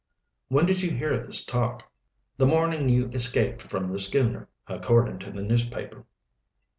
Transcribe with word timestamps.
"When 0.47 0.65
did 0.65 0.81
you 0.81 0.89
hear 0.97 1.15
this 1.19 1.45
talk?" 1.45 1.83
"The 2.37 2.47
morning 2.47 2.89
you 2.89 3.09
escaped 3.11 3.61
from 3.61 3.87
the 3.91 3.99
schooner, 3.99 4.49
accordin' 4.67 5.19
to 5.19 5.29
the 5.31 5.43
newspaper." 5.43 6.07